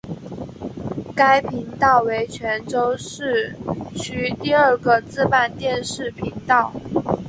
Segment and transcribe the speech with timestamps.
[1.15, 3.55] 该频道为泉州市
[3.95, 6.73] 区第二个自办电视频道。